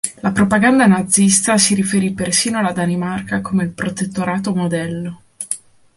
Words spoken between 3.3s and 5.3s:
come il "protettorato modello".